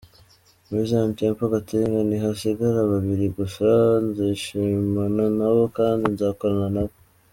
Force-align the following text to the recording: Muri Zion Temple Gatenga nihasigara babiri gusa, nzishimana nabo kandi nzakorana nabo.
Muri 0.67 0.83
Zion 0.89 1.09
Temple 1.17 1.51
Gatenga 1.53 1.99
nihasigara 2.09 2.79
babiri 2.91 3.25
gusa, 3.37 3.67
nzishimana 4.05 5.23
nabo 5.37 5.63
kandi 5.77 6.03
nzakorana 6.13 6.69
nabo. 6.75 6.95